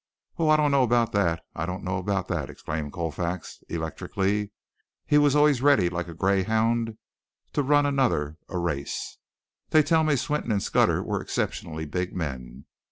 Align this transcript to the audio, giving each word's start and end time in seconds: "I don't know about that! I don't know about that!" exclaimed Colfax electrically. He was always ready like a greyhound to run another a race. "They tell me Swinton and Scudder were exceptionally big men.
"I 0.39 0.57
don't 0.57 0.71
know 0.71 0.81
about 0.81 1.11
that! 1.11 1.43
I 1.55 1.67
don't 1.67 1.83
know 1.83 1.97
about 1.99 2.27
that!" 2.29 2.49
exclaimed 2.49 2.91
Colfax 2.91 3.63
electrically. 3.69 4.49
He 5.05 5.19
was 5.19 5.35
always 5.35 5.61
ready 5.61 5.89
like 5.91 6.07
a 6.07 6.15
greyhound 6.15 6.97
to 7.53 7.61
run 7.61 7.85
another 7.85 8.37
a 8.49 8.57
race. 8.57 9.19
"They 9.69 9.83
tell 9.83 10.03
me 10.03 10.15
Swinton 10.15 10.51
and 10.51 10.63
Scudder 10.63 11.03
were 11.03 11.21
exceptionally 11.21 11.85
big 11.85 12.15
men. 12.15 12.65